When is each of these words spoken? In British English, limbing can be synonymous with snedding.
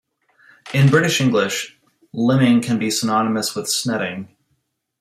In 0.73 0.89
British 0.89 1.21
English, 1.21 1.77
limbing 2.11 2.63
can 2.63 2.79
be 2.79 2.89
synonymous 2.89 3.53
with 3.53 3.69
snedding. 3.69 4.35